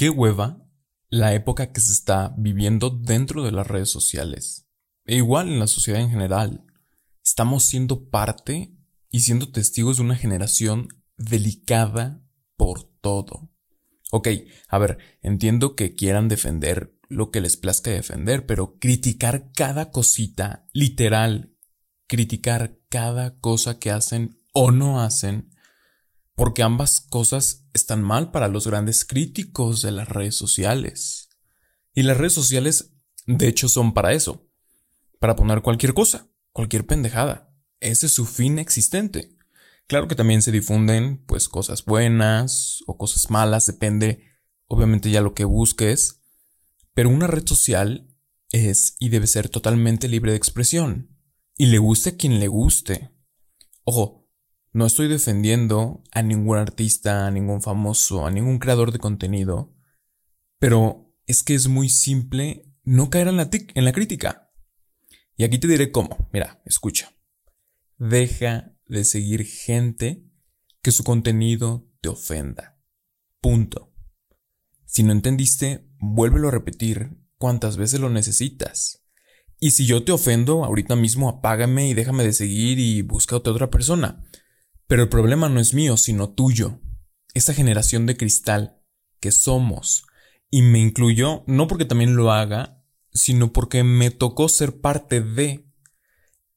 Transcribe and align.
qué 0.00 0.08
hueva 0.08 0.66
la 1.10 1.34
época 1.34 1.72
que 1.72 1.80
se 1.82 1.92
está 1.92 2.34
viviendo 2.38 2.88
dentro 2.88 3.44
de 3.44 3.52
las 3.52 3.66
redes 3.66 3.90
sociales. 3.90 4.66
E 5.04 5.16
igual 5.16 5.48
en 5.48 5.58
la 5.58 5.66
sociedad 5.66 6.00
en 6.00 6.08
general. 6.08 6.64
Estamos 7.22 7.64
siendo 7.64 8.08
parte 8.08 8.74
y 9.10 9.20
siendo 9.20 9.52
testigos 9.52 9.98
de 9.98 10.04
una 10.04 10.16
generación 10.16 10.88
delicada 11.18 12.24
por 12.56 12.84
todo. 13.02 13.52
Ok, 14.10 14.28
a 14.68 14.78
ver, 14.78 14.96
entiendo 15.20 15.76
que 15.76 15.94
quieran 15.94 16.28
defender 16.28 16.96
lo 17.10 17.30
que 17.30 17.42
les 17.42 17.58
plazca 17.58 17.90
defender, 17.90 18.46
pero 18.46 18.78
criticar 18.78 19.52
cada 19.52 19.90
cosita, 19.90 20.66
literal, 20.72 21.54
criticar 22.06 22.78
cada 22.88 23.38
cosa 23.38 23.78
que 23.78 23.90
hacen 23.90 24.38
o 24.54 24.70
no 24.70 25.02
hacen, 25.02 25.50
porque 26.40 26.62
ambas 26.62 27.02
cosas 27.02 27.66
están 27.74 28.00
mal 28.00 28.30
para 28.30 28.48
los 28.48 28.66
grandes 28.66 29.04
críticos 29.04 29.82
de 29.82 29.90
las 29.90 30.08
redes 30.08 30.36
sociales. 30.36 31.28
Y 31.92 32.02
las 32.02 32.16
redes 32.16 32.32
sociales, 32.32 32.94
de 33.26 33.46
hecho, 33.46 33.68
son 33.68 33.92
para 33.92 34.14
eso, 34.14 34.48
para 35.18 35.36
poner 35.36 35.60
cualquier 35.60 35.92
cosa, 35.92 36.30
cualquier 36.52 36.86
pendejada. 36.86 37.54
Ese 37.78 38.06
es 38.06 38.12
su 38.12 38.24
fin 38.24 38.58
existente. 38.58 39.36
Claro 39.86 40.08
que 40.08 40.14
también 40.14 40.40
se 40.40 40.50
difunden, 40.50 41.22
pues, 41.26 41.46
cosas 41.46 41.84
buenas 41.84 42.78
o 42.86 42.96
cosas 42.96 43.28
malas, 43.28 43.66
depende, 43.66 44.24
obviamente, 44.66 45.10
ya 45.10 45.20
lo 45.20 45.34
que 45.34 45.44
busques. 45.44 46.22
Pero 46.94 47.10
una 47.10 47.26
red 47.26 47.46
social 47.46 48.16
es 48.50 48.96
y 48.98 49.10
debe 49.10 49.26
ser 49.26 49.50
totalmente 49.50 50.08
libre 50.08 50.30
de 50.30 50.38
expresión. 50.38 51.18
Y 51.58 51.66
le 51.66 51.76
guste 51.76 52.08
a 52.08 52.16
quien 52.16 52.40
le 52.40 52.48
guste. 52.48 53.10
Ojo, 53.84 54.19
no 54.72 54.86
estoy 54.86 55.08
defendiendo 55.08 56.02
a 56.12 56.22
ningún 56.22 56.58
artista, 56.58 57.26
a 57.26 57.30
ningún 57.30 57.60
famoso, 57.62 58.26
a 58.26 58.30
ningún 58.30 58.58
creador 58.58 58.92
de 58.92 58.98
contenido, 58.98 59.74
pero 60.58 61.12
es 61.26 61.42
que 61.42 61.54
es 61.54 61.68
muy 61.68 61.88
simple 61.88 62.66
no 62.84 63.10
caer 63.10 63.28
en 63.28 63.36
la, 63.36 63.50
en 63.52 63.84
la 63.84 63.92
crítica. 63.92 64.52
Y 65.36 65.44
aquí 65.44 65.58
te 65.58 65.68
diré 65.68 65.90
cómo. 65.90 66.28
Mira, 66.32 66.62
escucha. 66.64 67.12
Deja 67.98 68.76
de 68.86 69.04
seguir 69.04 69.44
gente 69.44 70.24
que 70.82 70.92
su 70.92 71.04
contenido 71.04 71.88
te 72.00 72.08
ofenda. 72.08 72.78
Punto. 73.40 73.92
Si 74.84 75.02
no 75.02 75.12
entendiste, 75.12 75.88
vuélvelo 75.98 76.48
a 76.48 76.52
repetir 76.52 77.16
cuantas 77.38 77.76
veces 77.76 78.00
lo 78.00 78.10
necesitas. 78.10 79.04
Y 79.58 79.72
si 79.72 79.86
yo 79.86 80.04
te 80.04 80.12
ofendo, 80.12 80.64
ahorita 80.64 80.96
mismo 80.96 81.28
apágame 81.28 81.88
y 81.88 81.94
déjame 81.94 82.24
de 82.24 82.32
seguir 82.32 82.78
y 82.78 83.02
busca 83.02 83.36
otra 83.36 83.70
persona. 83.70 84.24
Pero 84.90 85.04
el 85.04 85.08
problema 85.08 85.48
no 85.48 85.60
es 85.60 85.72
mío, 85.72 85.96
sino 85.96 86.30
tuyo. 86.30 86.80
Esa 87.32 87.54
generación 87.54 88.06
de 88.06 88.16
cristal 88.16 88.82
que 89.20 89.30
somos. 89.30 90.02
Y 90.50 90.62
me 90.62 90.80
incluyó 90.80 91.44
no 91.46 91.68
porque 91.68 91.84
también 91.84 92.16
lo 92.16 92.32
haga, 92.32 92.82
sino 93.12 93.52
porque 93.52 93.84
me 93.84 94.10
tocó 94.10 94.48
ser 94.48 94.80
parte 94.80 95.20
de. 95.20 95.64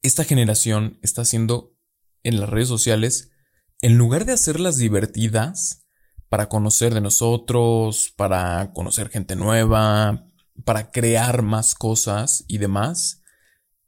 Esta 0.02 0.24
generación 0.24 0.98
está 1.04 1.22
haciendo 1.22 1.78
en 2.24 2.40
las 2.40 2.50
redes 2.50 2.70
sociales, 2.70 3.30
en 3.82 4.00
lugar 4.00 4.26
de 4.26 4.34
hacerlas 4.34 4.78
divertidas, 4.78 5.86
para 6.28 6.50
conocer 6.50 6.96
de 6.96 7.02
nosotros, 7.02 8.16
para 8.18 8.74
conocer 8.74 9.10
gente 9.10 9.36
nueva, 9.36 10.26
para 10.66 10.90
crear 10.90 11.44
más 11.44 11.76
cosas 11.76 12.46
y 12.48 12.58
demás, 12.58 13.22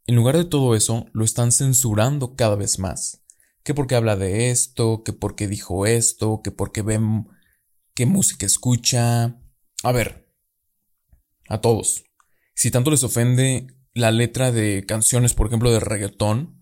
en 0.05 0.13
lugar 0.13 0.38
de 0.38 0.45
todo 0.45 0.75
eso, 0.75 1.07
lo 1.13 1.25
están 1.25 1.51
censurando 1.51 2.35
cada 2.35 2.55
vez 2.55 2.77
más 2.77 3.24
que 3.66 3.73
porque 3.73 3.95
habla 3.95 4.16
de 4.16 4.52
esto, 4.52 5.02
que 5.03 5.11
porque 5.11 5.47
dijo 5.47 5.88
esto, 5.88 6.41
que 6.44 6.52
porque 6.52 6.83
ven 6.83 7.27
qué 7.95 8.05
música 8.05 8.45
escucha. 8.45 9.41
A 9.81 9.91
ver, 9.91 10.31
a 11.49 11.61
todos. 11.61 12.03
Si 12.53 12.69
tanto 12.69 12.91
les 12.91 13.03
ofende 13.03 13.75
la 13.95 14.11
letra 14.11 14.52
de 14.52 14.85
canciones, 14.88 15.33
por 15.33 15.47
ejemplo, 15.47 15.72
de 15.72 15.80
reggaetón, 15.80 16.61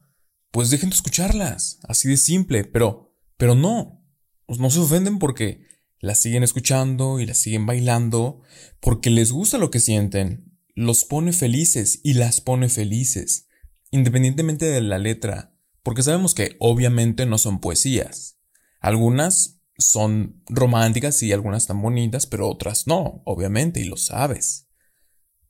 pues 0.50 0.70
dejen 0.70 0.92
de 0.92 0.96
escucharlas. 0.96 1.80
Así 1.84 2.08
de 2.08 2.16
simple, 2.16 2.64
pero, 2.64 3.14
pero 3.36 3.54
no. 3.54 4.02
Pues 4.46 4.60
no 4.60 4.70
se 4.70 4.80
ofenden 4.80 5.20
porque 5.20 5.68
las 6.00 6.22
siguen 6.22 6.44
escuchando 6.44 7.20
y 7.20 7.26
las 7.26 7.38
siguen 7.38 7.66
bailando, 7.66 8.40
porque 8.80 9.10
les 9.10 9.34
gusta 9.34 9.58
lo 9.58 9.72
que 9.72 9.82
sienten. 9.82 10.58
Los 10.74 11.04
pone 11.04 11.34
felices 11.34 12.00
y 12.02 12.14
las 12.14 12.40
pone 12.40 12.70
felices, 12.70 13.50
independientemente 13.92 14.68
de 14.68 14.82
la 14.82 15.00
letra 15.00 15.53
porque 15.84 16.04
sabemos 16.04 16.34
que 16.34 16.56
obviamente 16.60 17.26
no 17.26 17.38
son 17.38 17.60
poesías. 17.60 18.40
Algunas 18.80 19.62
son 19.78 20.42
románticas 20.48 21.22
y 21.24 21.32
algunas 21.32 21.68
tan 21.68 21.82
bonitas, 21.82 22.26
pero 22.26 22.50
otras 22.50 22.88
no, 22.88 23.22
obviamente, 23.26 23.82
y 23.82 23.86
lo 23.86 23.98
sabes. 23.98 24.70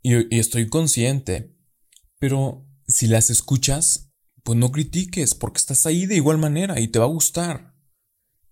Y, 0.01 0.37
estoy 0.37 0.69
consciente. 0.69 1.55
Pero 2.19 2.67
si 2.87 3.07
las 3.07 3.29
escuchas, 3.29 4.11
pues 4.43 4.57
no 4.57 4.71
critiques, 4.71 5.35
porque 5.35 5.59
estás 5.59 5.85
ahí 5.85 6.05
de 6.05 6.15
igual 6.15 6.37
manera 6.37 6.79
y 6.79 6.87
te 6.87 6.99
va 6.99 7.05
a 7.05 7.09
gustar. 7.09 7.75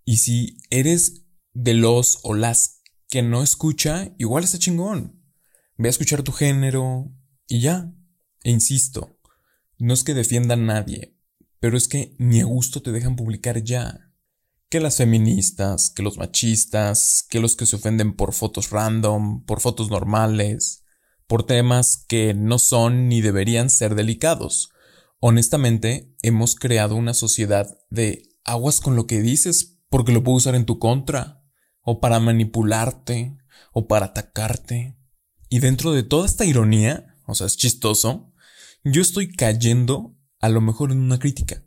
Y 0.06 0.18
si 0.18 0.58
eres 0.70 1.26
de 1.54 1.74
los 1.74 2.20
o 2.24 2.34
las 2.34 2.82
que 3.08 3.22
no 3.22 3.44
escucha, 3.44 4.14
igual 4.18 4.44
está 4.44 4.60
chingón. 4.60 5.22
Ve 5.78 5.90
a 5.90 5.92
escuchar 5.92 6.24
tu 6.24 6.32
género 6.32 7.12
y 7.48 7.62
ya. 7.62 7.94
E 8.44 8.52
insisto, 8.52 9.20
no 9.78 9.94
es 9.94 10.04
que 10.04 10.14
defienda 10.14 10.54
a 10.56 10.58
nadie, 10.58 11.18
pero 11.62 11.78
es 11.78 11.88
que 11.88 12.16
ni 12.18 12.42
a 12.42 12.46
gusto 12.46 12.82
te 12.82 12.92
dejan 12.92 13.16
publicar 13.16 13.64
ya. 13.64 14.12
Que 14.68 14.80
las 14.80 14.98
feministas, 14.98 15.92
que 15.92 16.02
los 16.02 16.18
machistas, 16.18 17.24
que 17.30 17.40
los 17.40 17.56
que 17.56 17.68
se 17.68 17.76
ofenden 17.76 18.16
por 18.16 18.34
fotos 18.34 18.72
random, 18.72 19.46
por 19.46 19.62
fotos 19.62 19.92
normales, 19.92 20.84
por 21.28 21.46
temas 21.46 22.04
que 22.08 22.34
no 22.34 22.58
son 22.58 23.08
ni 23.08 23.22
deberían 23.22 23.70
ser 23.70 23.94
delicados. 23.94 24.72
Honestamente, 25.20 26.16
hemos 26.24 26.56
creado 26.56 26.96
una 26.96 27.14
sociedad 27.14 27.78
de 27.92 28.24
aguas 28.44 28.82
con 28.82 28.96
lo 28.96 29.06
que 29.06 29.22
dices 29.22 29.78
porque 29.88 30.14
lo 30.14 30.24
puedo 30.24 30.38
usar 30.38 30.56
en 30.56 30.66
tu 30.66 30.80
contra, 30.80 31.44
o 31.82 32.00
para 32.00 32.20
manipularte, 32.20 33.38
o 33.72 33.88
para 33.88 34.08
atacarte. 34.08 34.98
Y 35.48 35.60
dentro 35.60 35.92
de 35.92 36.02
toda 36.02 36.26
esta 36.26 36.46
ironía, 36.46 37.18
o 37.28 37.36
sea, 37.36 37.46
es 37.46 37.56
chistoso, 37.56 38.34
yo 38.84 39.02
estoy 39.02 39.32
cayendo 39.32 40.18
a 40.42 40.50
lo 40.50 40.60
mejor 40.60 40.92
en 40.92 41.00
una 41.00 41.20
crítica. 41.20 41.64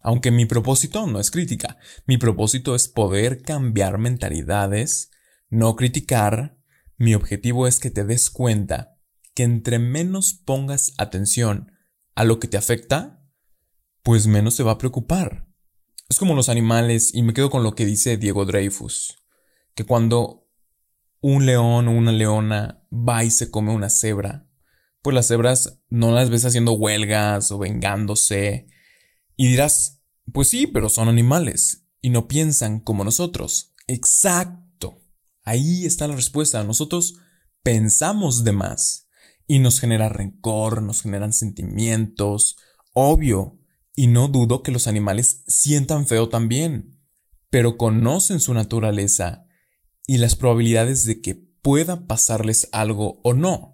Aunque 0.00 0.30
mi 0.30 0.46
propósito 0.46 1.06
no 1.06 1.20
es 1.20 1.30
crítica, 1.30 1.78
mi 2.06 2.18
propósito 2.18 2.74
es 2.74 2.88
poder 2.88 3.42
cambiar 3.42 3.98
mentalidades, 3.98 5.10
no 5.48 5.76
criticar, 5.76 6.58
mi 6.96 7.14
objetivo 7.14 7.66
es 7.66 7.80
que 7.80 7.90
te 7.90 8.04
des 8.04 8.30
cuenta 8.30 8.98
que 9.34 9.44
entre 9.44 9.78
menos 9.78 10.34
pongas 10.34 10.92
atención 10.98 11.72
a 12.14 12.24
lo 12.24 12.38
que 12.38 12.48
te 12.48 12.56
afecta, 12.56 13.24
pues 14.02 14.26
menos 14.26 14.56
te 14.56 14.62
va 14.62 14.72
a 14.72 14.78
preocupar. 14.78 15.48
Es 16.08 16.18
como 16.18 16.34
los 16.34 16.48
animales, 16.48 17.14
y 17.14 17.22
me 17.22 17.32
quedo 17.32 17.48
con 17.48 17.62
lo 17.62 17.74
que 17.74 17.86
dice 17.86 18.16
Diego 18.16 18.44
Dreyfus, 18.44 19.22
que 19.74 19.84
cuando 19.84 20.50
un 21.20 21.46
león 21.46 21.88
o 21.88 21.92
una 21.92 22.12
leona 22.12 22.84
va 22.92 23.24
y 23.24 23.30
se 23.30 23.50
come 23.50 23.72
una 23.72 23.88
cebra, 23.88 24.46
pues 25.02 25.14
las 25.14 25.26
cebras 25.26 25.80
no 25.90 26.12
las 26.12 26.30
ves 26.30 26.44
haciendo 26.44 26.72
huelgas 26.72 27.50
o 27.50 27.58
vengándose. 27.58 28.68
Y 29.36 29.48
dirás, 29.48 30.00
pues 30.32 30.48
sí, 30.48 30.66
pero 30.66 30.88
son 30.88 31.08
animales 31.08 31.84
y 32.00 32.10
no 32.10 32.28
piensan 32.28 32.80
como 32.80 33.04
nosotros. 33.04 33.74
Exacto. 33.88 35.00
Ahí 35.42 35.84
está 35.84 36.06
la 36.06 36.14
respuesta. 36.14 36.62
Nosotros 36.62 37.16
pensamos 37.62 38.44
de 38.44 38.52
más 38.52 39.08
y 39.46 39.58
nos 39.58 39.80
genera 39.80 40.08
rencor, 40.08 40.82
nos 40.82 41.02
generan 41.02 41.32
sentimientos, 41.32 42.56
obvio. 42.92 43.58
Y 43.94 44.06
no 44.06 44.28
dudo 44.28 44.62
que 44.62 44.72
los 44.72 44.86
animales 44.86 45.42
sientan 45.46 46.06
feo 46.06 46.30
también, 46.30 46.98
pero 47.50 47.76
conocen 47.76 48.40
su 48.40 48.54
naturaleza 48.54 49.44
y 50.06 50.16
las 50.16 50.34
probabilidades 50.34 51.04
de 51.04 51.20
que 51.20 51.34
pueda 51.34 52.06
pasarles 52.06 52.68
algo 52.72 53.20
o 53.22 53.34
no. 53.34 53.71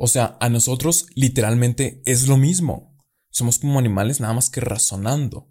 O 0.00 0.06
sea, 0.06 0.38
a 0.40 0.48
nosotros 0.48 1.06
literalmente 1.16 2.02
es 2.06 2.28
lo 2.28 2.36
mismo. 2.36 2.96
Somos 3.30 3.58
como 3.58 3.80
animales 3.80 4.20
nada 4.20 4.32
más 4.32 4.48
que 4.48 4.60
razonando. 4.60 5.50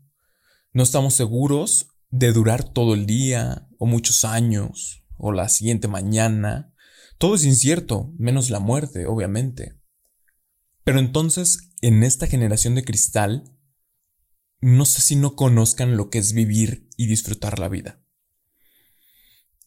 No 0.71 0.83
estamos 0.83 1.15
seguros 1.15 1.89
de 2.11 2.31
durar 2.31 2.63
todo 2.63 2.93
el 2.93 3.05
día, 3.05 3.67
o 3.77 3.85
muchos 3.85 4.23
años, 4.23 5.03
o 5.17 5.33
la 5.33 5.49
siguiente 5.49 5.89
mañana. 5.89 6.73
Todo 7.17 7.35
es 7.35 7.43
incierto, 7.43 8.13
menos 8.17 8.49
la 8.49 8.61
muerte, 8.61 9.05
obviamente. 9.05 9.81
Pero 10.85 10.99
entonces, 10.99 11.73
en 11.81 12.03
esta 12.03 12.25
generación 12.25 12.73
de 12.73 12.85
cristal, 12.85 13.53
no 14.61 14.85
sé 14.85 15.01
si 15.01 15.17
no 15.17 15.35
conozcan 15.35 15.97
lo 15.97 16.09
que 16.09 16.19
es 16.19 16.31
vivir 16.31 16.87
y 16.95 17.07
disfrutar 17.07 17.59
la 17.59 17.67
vida. 17.67 18.01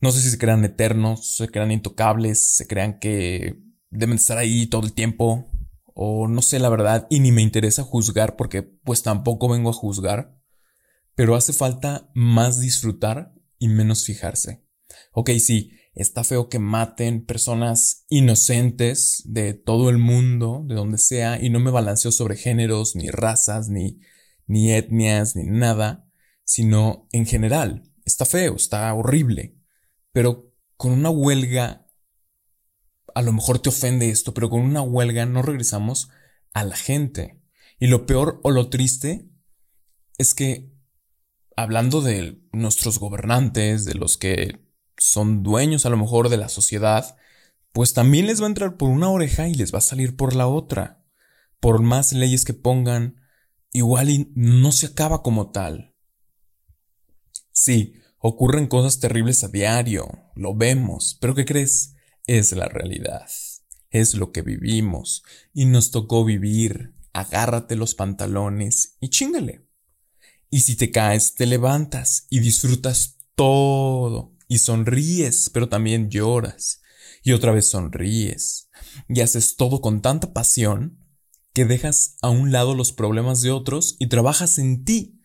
No 0.00 0.10
sé 0.10 0.22
si 0.22 0.30
se 0.30 0.38
crean 0.38 0.64
eternos, 0.64 1.36
se 1.36 1.48
crean 1.48 1.70
intocables, 1.70 2.56
se 2.56 2.66
crean 2.66 2.98
que 2.98 3.60
deben 3.90 4.16
estar 4.16 4.38
ahí 4.38 4.66
todo 4.66 4.86
el 4.86 4.92
tiempo. 4.92 5.46
O 5.94 6.28
no 6.28 6.40
sé 6.40 6.58
la 6.58 6.68
verdad 6.68 7.06
y 7.10 7.20
ni 7.20 7.32
me 7.32 7.42
interesa 7.42 7.82
juzgar 7.82 8.36
porque 8.36 8.62
pues 8.62 9.02
tampoco 9.02 9.48
vengo 9.48 9.70
a 9.70 9.74
juzgar. 9.74 10.38
Pero 11.14 11.34
hace 11.34 11.52
falta 11.52 12.10
más 12.14 12.60
disfrutar 12.60 13.34
y 13.58 13.68
menos 13.68 14.04
fijarse. 14.04 14.64
Ok, 15.12 15.30
sí, 15.38 15.72
está 15.94 16.24
feo 16.24 16.48
que 16.48 16.58
maten 16.58 17.24
personas 17.26 18.06
inocentes 18.08 19.22
de 19.26 19.54
todo 19.54 19.90
el 19.90 19.98
mundo, 19.98 20.64
de 20.66 20.74
donde 20.74 20.98
sea, 20.98 21.42
y 21.42 21.50
no 21.50 21.60
me 21.60 21.70
balanceo 21.70 22.12
sobre 22.12 22.36
géneros, 22.36 22.96
ni 22.96 23.10
razas, 23.10 23.68
ni, 23.68 24.00
ni 24.46 24.72
etnias, 24.72 25.36
ni 25.36 25.44
nada, 25.44 26.08
sino 26.44 27.08
en 27.12 27.26
general. 27.26 27.92
Está 28.04 28.24
feo, 28.24 28.56
está 28.56 28.92
horrible. 28.94 29.58
Pero 30.12 30.52
con 30.76 30.92
una 30.92 31.10
huelga, 31.10 31.86
a 33.14 33.22
lo 33.22 33.32
mejor 33.32 33.58
te 33.58 33.68
ofende 33.68 34.10
esto, 34.10 34.34
pero 34.34 34.50
con 34.50 34.60
una 34.60 34.82
huelga 34.82 35.26
no 35.26 35.42
regresamos 35.42 36.10
a 36.52 36.64
la 36.64 36.76
gente. 36.76 37.40
Y 37.78 37.86
lo 37.86 38.06
peor 38.06 38.40
o 38.42 38.50
lo 38.50 38.68
triste 38.68 39.28
es 40.18 40.34
que, 40.34 40.72
hablando 41.56 42.02
de 42.02 42.42
nuestros 42.52 42.98
gobernantes, 42.98 43.84
de 43.84 43.94
los 43.94 44.16
que 44.16 44.60
son 44.98 45.42
dueños 45.42 45.86
a 45.86 45.90
lo 45.90 45.96
mejor 45.96 46.28
de 46.28 46.36
la 46.36 46.48
sociedad, 46.48 47.16
pues 47.72 47.94
también 47.94 48.26
les 48.26 48.40
va 48.40 48.44
a 48.44 48.48
entrar 48.48 48.76
por 48.76 48.90
una 48.90 49.08
oreja 49.08 49.48
y 49.48 49.54
les 49.54 49.72
va 49.72 49.78
a 49.78 49.82
salir 49.82 50.16
por 50.16 50.34
la 50.34 50.46
otra. 50.46 51.04
Por 51.60 51.82
más 51.82 52.12
leyes 52.12 52.44
que 52.44 52.54
pongan, 52.54 53.20
igual 53.72 54.28
no 54.34 54.72
se 54.72 54.86
acaba 54.86 55.22
como 55.22 55.50
tal. 55.50 55.94
Sí, 57.52 57.94
ocurren 58.18 58.66
cosas 58.66 59.00
terribles 59.00 59.44
a 59.44 59.48
diario, 59.48 60.08
lo 60.34 60.54
vemos, 60.54 61.16
pero 61.20 61.34
¿qué 61.34 61.44
crees? 61.44 61.94
Es 62.32 62.52
la 62.52 62.68
realidad, 62.68 63.28
es 63.90 64.14
lo 64.14 64.30
que 64.30 64.42
vivimos 64.42 65.24
y 65.52 65.64
nos 65.64 65.90
tocó 65.90 66.24
vivir. 66.24 66.94
Agárrate 67.12 67.74
los 67.74 67.96
pantalones 67.96 68.94
y 69.00 69.08
chingale. 69.08 69.66
Y 70.48 70.60
si 70.60 70.76
te 70.76 70.92
caes, 70.92 71.34
te 71.34 71.46
levantas 71.46 72.28
y 72.30 72.38
disfrutas 72.38 73.18
todo 73.34 74.36
y 74.46 74.58
sonríes, 74.58 75.50
pero 75.50 75.68
también 75.68 76.08
lloras, 76.08 76.82
y 77.24 77.32
otra 77.32 77.50
vez 77.50 77.68
sonríes, 77.68 78.68
y 79.08 79.22
haces 79.22 79.56
todo 79.56 79.80
con 79.80 80.00
tanta 80.00 80.32
pasión 80.32 81.04
que 81.52 81.64
dejas 81.64 82.14
a 82.22 82.28
un 82.28 82.52
lado 82.52 82.76
los 82.76 82.92
problemas 82.92 83.42
de 83.42 83.50
otros 83.50 83.96
y 83.98 84.06
trabajas 84.06 84.58
en 84.58 84.84
ti, 84.84 85.20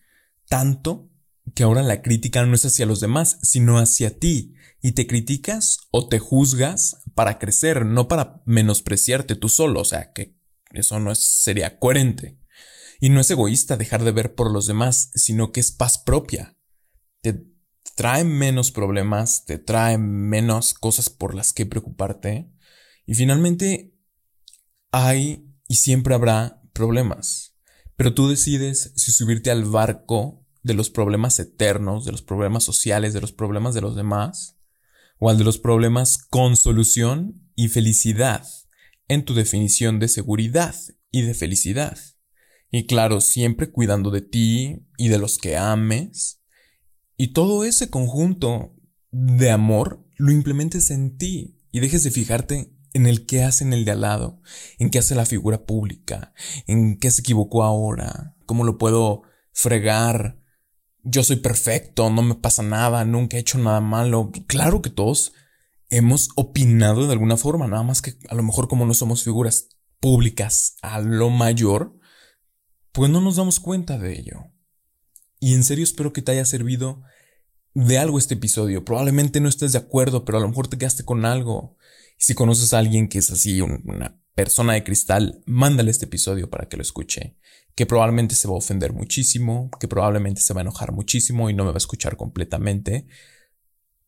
tanto 0.48 1.08
que 1.54 1.62
ahora 1.62 1.84
la 1.84 2.02
crítica 2.02 2.44
no 2.44 2.56
es 2.56 2.64
hacia 2.64 2.84
los 2.84 2.98
demás, 2.98 3.38
sino 3.42 3.78
hacia 3.78 4.18
ti, 4.18 4.55
y 4.86 4.92
te 4.92 5.08
criticas 5.08 5.78
o 5.90 6.06
te 6.06 6.20
juzgas 6.20 7.02
para 7.16 7.40
crecer, 7.40 7.84
no 7.84 8.06
para 8.06 8.40
menospreciarte 8.46 9.34
tú 9.34 9.48
solo, 9.48 9.80
o 9.80 9.84
sea, 9.84 10.12
que 10.12 10.38
eso 10.70 11.00
no 11.00 11.10
es, 11.10 11.18
sería 11.18 11.80
coherente. 11.80 12.38
Y 13.00 13.10
no 13.10 13.20
es 13.20 13.28
egoísta 13.28 13.76
dejar 13.76 14.04
de 14.04 14.12
ver 14.12 14.36
por 14.36 14.48
los 14.48 14.68
demás, 14.68 15.10
sino 15.16 15.50
que 15.50 15.58
es 15.58 15.72
paz 15.72 15.98
propia. 15.98 16.56
Te 17.20 17.48
trae 17.96 18.22
menos 18.22 18.70
problemas, 18.70 19.44
te 19.44 19.58
trae 19.58 19.98
menos 19.98 20.72
cosas 20.72 21.10
por 21.10 21.34
las 21.34 21.52
que 21.52 21.66
preocuparte. 21.66 22.48
Y 23.06 23.14
finalmente, 23.14 23.92
hay 24.92 25.52
y 25.66 25.74
siempre 25.74 26.14
habrá 26.14 26.62
problemas. 26.72 27.56
Pero 27.96 28.14
tú 28.14 28.28
decides 28.28 28.92
si 28.94 29.10
subirte 29.10 29.50
al 29.50 29.64
barco 29.64 30.46
de 30.62 30.74
los 30.74 30.90
problemas 30.90 31.40
eternos, 31.40 32.04
de 32.04 32.12
los 32.12 32.22
problemas 32.22 32.62
sociales, 32.62 33.14
de 33.14 33.20
los 33.20 33.32
problemas 33.32 33.74
de 33.74 33.80
los 33.80 33.96
demás, 33.96 34.55
o 35.18 35.30
al 35.30 35.38
de 35.38 35.44
los 35.44 35.58
problemas 35.58 36.18
con 36.18 36.56
solución 36.56 37.50
y 37.54 37.68
felicidad, 37.68 38.46
en 39.08 39.24
tu 39.24 39.34
definición 39.34 39.98
de 39.98 40.08
seguridad 40.08 40.74
y 41.10 41.22
de 41.22 41.34
felicidad. 41.34 41.98
Y 42.70 42.86
claro, 42.86 43.20
siempre 43.20 43.70
cuidando 43.70 44.10
de 44.10 44.20
ti 44.20 44.86
y 44.98 45.08
de 45.08 45.18
los 45.18 45.38
que 45.38 45.56
ames, 45.56 46.42
y 47.16 47.28
todo 47.28 47.64
ese 47.64 47.88
conjunto 47.88 48.74
de 49.10 49.50
amor 49.50 50.04
lo 50.16 50.32
implementes 50.32 50.90
en 50.90 51.16
ti 51.16 51.58
y 51.72 51.80
dejes 51.80 52.02
de 52.04 52.10
fijarte 52.10 52.72
en 52.92 53.06
el 53.06 53.26
que 53.26 53.42
hace 53.42 53.64
en 53.64 53.72
el 53.72 53.84
de 53.84 53.92
al 53.92 54.00
lado, 54.02 54.40
en 54.78 54.90
qué 54.90 54.98
hace 54.98 55.14
la 55.14 55.26
figura 55.26 55.64
pública, 55.64 56.32
en 56.66 56.98
qué 56.98 57.10
se 57.10 57.20
equivocó 57.20 57.62
ahora, 57.62 58.34
cómo 58.46 58.64
lo 58.64 58.78
puedo 58.78 59.22
fregar. 59.52 60.40
Yo 61.08 61.22
soy 61.22 61.36
perfecto, 61.36 62.10
no 62.10 62.22
me 62.22 62.34
pasa 62.34 62.64
nada, 62.64 63.04
nunca 63.04 63.36
he 63.36 63.40
hecho 63.40 63.58
nada 63.58 63.80
malo. 63.80 64.32
Claro 64.48 64.82
que 64.82 64.90
todos 64.90 65.32
hemos 65.88 66.30
opinado 66.34 67.06
de 67.06 67.12
alguna 67.12 67.36
forma, 67.36 67.68
nada 67.68 67.84
más 67.84 68.02
que 68.02 68.18
a 68.28 68.34
lo 68.34 68.42
mejor 68.42 68.66
como 68.66 68.86
no 68.86 68.92
somos 68.92 69.22
figuras 69.22 69.68
públicas 70.00 70.76
a 70.82 71.00
lo 71.00 71.30
mayor, 71.30 71.96
pues 72.90 73.08
no 73.08 73.20
nos 73.20 73.36
damos 73.36 73.60
cuenta 73.60 73.98
de 73.98 74.18
ello. 74.18 74.50
Y 75.38 75.54
en 75.54 75.62
serio 75.62 75.84
espero 75.84 76.12
que 76.12 76.22
te 76.22 76.32
haya 76.32 76.44
servido 76.44 77.02
de 77.72 77.98
algo 77.98 78.18
este 78.18 78.34
episodio. 78.34 78.84
Probablemente 78.84 79.38
no 79.40 79.48
estés 79.48 79.72
de 79.72 79.78
acuerdo, 79.78 80.24
pero 80.24 80.38
a 80.38 80.40
lo 80.40 80.48
mejor 80.48 80.66
te 80.66 80.76
quedaste 80.76 81.04
con 81.04 81.24
algo. 81.24 81.76
Y 82.18 82.24
si 82.24 82.34
conoces 82.34 82.74
a 82.74 82.78
alguien 82.78 83.08
que 83.08 83.18
es 83.18 83.30
así, 83.30 83.60
una 83.60 84.20
persona 84.36 84.74
de 84.74 84.84
cristal, 84.84 85.42
mándale 85.46 85.90
este 85.90 86.04
episodio 86.04 86.48
para 86.48 86.68
que 86.68 86.76
lo 86.76 86.82
escuche. 86.82 87.36
Que 87.74 87.86
probablemente 87.86 88.36
se 88.36 88.46
va 88.46 88.54
a 88.54 88.58
ofender 88.58 88.92
muchísimo, 88.92 89.70
que 89.80 89.88
probablemente 89.88 90.40
se 90.40 90.54
va 90.54 90.60
a 90.60 90.62
enojar 90.62 90.92
muchísimo 90.92 91.50
y 91.50 91.54
no 91.54 91.64
me 91.64 91.70
va 91.70 91.76
a 91.76 91.78
escuchar 91.78 92.16
completamente. 92.16 93.08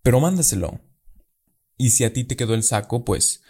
Pero 0.03 0.21
mándaselo. 0.21 0.81
Y 1.77 1.91
si 1.91 2.05
a 2.05 2.13
ti 2.13 2.25
te 2.25 2.37
quedó 2.37 2.55
el 2.55 2.63
saco, 2.63 3.05
pues 3.05 3.43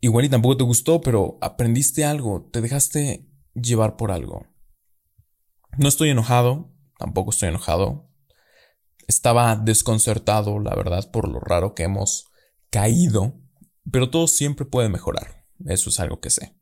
igual 0.00 0.24
y 0.24 0.28
tampoco 0.28 0.56
te 0.56 0.64
gustó, 0.64 1.00
pero 1.00 1.38
aprendiste 1.40 2.04
algo, 2.04 2.48
te 2.52 2.60
dejaste 2.60 3.28
llevar 3.54 3.96
por 3.96 4.10
algo. 4.10 4.46
No 5.78 5.88
estoy 5.88 6.10
enojado, 6.10 6.74
tampoco 6.98 7.30
estoy 7.30 7.50
enojado. 7.50 8.10
Estaba 9.06 9.56
desconcertado, 9.56 10.58
la 10.58 10.74
verdad, 10.74 11.10
por 11.10 11.28
lo 11.28 11.38
raro 11.38 11.74
que 11.74 11.84
hemos 11.84 12.26
caído, 12.70 13.40
pero 13.90 14.10
todo 14.10 14.26
siempre 14.26 14.64
puede 14.64 14.88
mejorar, 14.88 15.39
eso 15.66 15.90
es 15.90 16.00
algo 16.00 16.20
que 16.20 16.30
sé. 16.30 16.56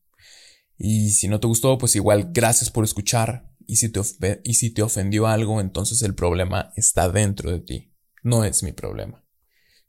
Y 0.76 1.10
si 1.10 1.28
no 1.28 1.40
te 1.40 1.46
gustó, 1.46 1.76
pues 1.78 1.96
igual 1.96 2.30
gracias 2.32 2.70
por 2.70 2.84
escuchar, 2.84 3.50
y 3.66 3.76
si 3.76 3.90
te, 3.90 4.00
y 4.44 4.54
si 4.54 4.70
te 4.70 4.82
ofendió 4.82 5.26
algo, 5.26 5.60
entonces 5.60 6.02
el 6.02 6.14
problema 6.14 6.72
está 6.76 7.08
dentro 7.10 7.50
de 7.50 7.60
ti, 7.60 7.94
no 8.22 8.44
es 8.44 8.62
mi 8.62 8.72
problema. 8.72 9.24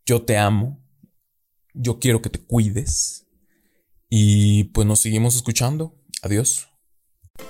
Yo 0.06 0.24
te 0.24 0.38
amo, 0.38 0.84
yo 1.74 2.00
quiero 2.00 2.22
que 2.22 2.30
te 2.30 2.40
cuides, 2.40 3.28
y 4.10 4.66
pues 4.66 4.88
nos 4.88 5.00
seguimos 5.00 5.36
escuchando. 5.36 5.96
Adiós. 6.24 6.68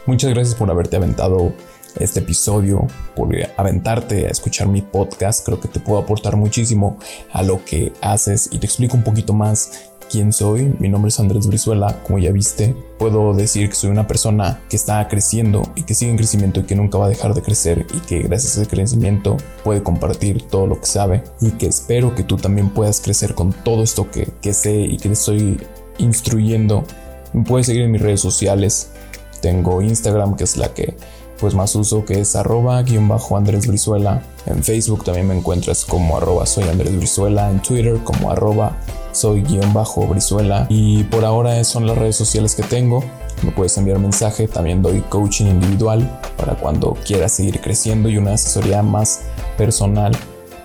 Muchas 0.05 0.31
gracias 0.31 0.55
por 0.55 0.69
haberte 0.69 0.97
aventado 0.97 1.55
este 1.99 2.19
episodio, 2.19 2.85
por 3.15 3.29
aventarte 3.57 4.27
a 4.27 4.29
escuchar 4.29 4.67
mi 4.67 4.81
podcast. 4.81 5.45
Creo 5.45 5.59
que 5.59 5.67
te 5.67 5.79
puedo 5.79 5.99
aportar 5.99 6.35
muchísimo 6.35 6.99
a 7.31 7.41
lo 7.41 7.63
que 7.63 7.93
haces 8.01 8.49
y 8.51 8.59
te 8.59 8.65
explico 8.65 8.95
un 8.95 9.03
poquito 9.03 9.33
más 9.33 9.88
quién 10.09 10.33
soy. 10.33 10.75
Mi 10.79 10.89
nombre 10.89 11.09
es 11.09 11.19
Andrés 11.19 11.47
Brizuela, 11.47 12.01
como 12.03 12.19
ya 12.19 12.31
viste. 12.31 12.75
Puedo 12.97 13.33
decir 13.33 13.69
que 13.69 13.75
soy 13.75 13.89
una 13.91 14.07
persona 14.07 14.61
que 14.69 14.75
está 14.75 15.07
creciendo 15.07 15.63
y 15.75 15.83
que 15.83 15.93
sigue 15.93 16.11
en 16.11 16.17
crecimiento 16.17 16.59
y 16.59 16.63
que 16.63 16.75
nunca 16.75 16.97
va 16.97 17.05
a 17.05 17.09
dejar 17.09 17.33
de 17.33 17.41
crecer 17.41 17.85
y 17.93 17.99
que 17.99 18.19
gracias 18.19 18.57
a 18.57 18.61
ese 18.61 18.69
crecimiento 18.69 19.37
puede 19.63 19.83
compartir 19.83 20.43
todo 20.47 20.67
lo 20.67 20.79
que 20.79 20.87
sabe 20.87 21.23
y 21.39 21.51
que 21.51 21.67
espero 21.67 22.15
que 22.15 22.23
tú 22.23 22.37
también 22.37 22.69
puedas 22.69 22.99
crecer 22.99 23.35
con 23.35 23.53
todo 23.53 23.83
esto 23.83 24.09
que, 24.11 24.27
que 24.41 24.53
sé 24.53 24.81
y 24.81 24.97
que 24.97 25.11
estoy 25.11 25.59
instruyendo. 25.97 26.83
Me 27.33 27.43
puedes 27.43 27.67
seguir 27.67 27.83
en 27.83 27.91
mis 27.91 28.01
redes 28.01 28.21
sociales. 28.21 28.89
Tengo 29.41 29.81
Instagram, 29.81 30.35
que 30.35 30.43
es 30.43 30.57
la 30.57 30.73
que 30.73 30.95
pues 31.39 31.55
más 31.55 31.75
uso 31.75 32.05
que 32.05 32.19
es 32.19 32.35
arroba 32.35 32.81
guion 32.83 33.07
bajo 33.07 33.37
Andrés 33.37 33.67
Brizuela. 33.67 34.21
En 34.45 34.63
Facebook 34.63 35.03
también 35.03 35.27
me 35.27 35.37
encuentras 35.37 35.85
como 35.85 36.17
arroba 36.17 36.45
soy 36.45 36.65
Andrés 36.65 36.95
Brizuela. 36.95 37.49
En 37.49 37.61
Twitter 37.61 37.97
como 38.03 38.31
arroba 38.31 38.77
soy 39.11 39.43
guion 39.43 39.73
bajo 39.73 40.05
Brizuela. 40.07 40.65
Y 40.69 41.03
por 41.05 41.25
ahora 41.25 41.63
son 41.63 41.87
las 41.87 41.97
redes 41.97 42.15
sociales 42.15 42.55
que 42.55 42.63
tengo. 42.63 43.03
Me 43.41 43.51
puedes 43.51 43.77
enviar 43.77 43.99
mensaje. 43.99 44.47
También 44.47 44.81
doy 44.81 45.01
coaching 45.01 45.45
individual 45.45 46.19
para 46.37 46.55
cuando 46.55 46.95
quieras 47.05 47.31
seguir 47.31 47.61
creciendo 47.61 48.09
y 48.09 48.17
una 48.17 48.33
asesoría 48.33 48.83
más 48.83 49.21
personal. 49.57 50.15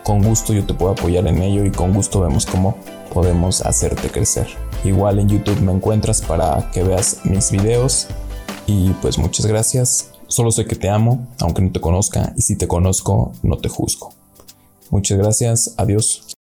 Con 0.02 0.22
gusto 0.22 0.52
yo 0.52 0.66
te 0.66 0.74
puedo 0.74 0.92
apoyar 0.92 1.26
en 1.26 1.42
ello 1.42 1.64
y 1.64 1.70
con 1.70 1.94
gusto 1.94 2.20
vemos 2.20 2.46
cómo 2.46 2.76
podemos 3.12 3.62
hacerte 3.62 4.10
crecer. 4.10 4.48
Igual 4.84 5.18
en 5.18 5.28
YouTube 5.28 5.60
me 5.60 5.72
encuentras 5.72 6.20
para 6.20 6.70
que 6.72 6.82
veas 6.82 7.18
mis 7.24 7.50
videos. 7.50 8.08
Y 8.66 8.90
pues 9.00 9.18
muchas 9.18 9.46
gracias 9.46 10.13
Solo 10.34 10.50
sé 10.50 10.64
que 10.64 10.74
te 10.74 10.88
amo, 10.88 11.28
aunque 11.38 11.62
no 11.62 11.70
te 11.70 11.80
conozca, 11.80 12.32
y 12.36 12.42
si 12.42 12.56
te 12.56 12.66
conozco, 12.66 13.30
no 13.44 13.56
te 13.56 13.68
juzgo. 13.68 14.12
Muchas 14.90 15.16
gracias, 15.16 15.74
adiós. 15.76 16.24